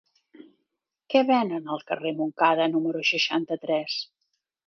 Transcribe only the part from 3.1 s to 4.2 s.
seixanta-tres?